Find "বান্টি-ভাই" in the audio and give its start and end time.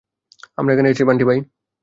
1.07-1.39